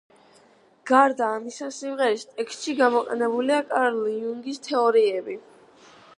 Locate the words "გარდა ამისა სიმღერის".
0.91-2.25